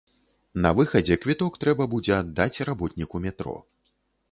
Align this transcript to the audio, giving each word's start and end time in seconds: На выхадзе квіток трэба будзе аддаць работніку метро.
На 0.63 0.71
выхадзе 0.79 1.17
квіток 1.25 1.59
трэба 1.65 1.87
будзе 1.93 2.13
аддаць 2.17 2.63
работніку 2.73 3.23
метро. 3.29 3.57